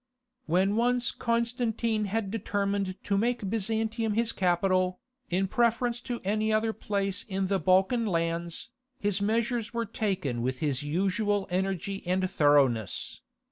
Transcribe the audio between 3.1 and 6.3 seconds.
make Byzantium his capital, in preference to